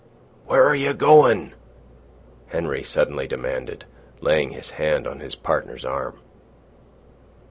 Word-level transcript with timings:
"Where 0.47 0.63
are 0.63 0.73
you 0.73 0.95
goin'?" 0.95 1.53
Henry 2.47 2.81
suddenly 2.81 3.27
demanded, 3.27 3.85
laying 4.19 4.49
his 4.49 4.71
hand 4.71 5.05
on 5.05 5.19
his 5.19 5.35
partner's 5.35 5.85
arm. 5.85 6.19